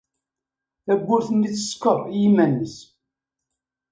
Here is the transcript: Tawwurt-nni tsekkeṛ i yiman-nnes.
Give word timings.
Tawwurt-nni 0.85 1.49
tsekkeṛ 1.53 1.99
i 2.07 2.15
yiman-nnes. 2.21 2.75